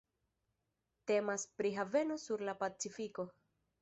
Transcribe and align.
Temas 1.11 1.45
pri 1.59 1.73
haveno 1.81 2.17
sur 2.25 2.45
la 2.49 2.57
Pacifiko. 2.63 3.29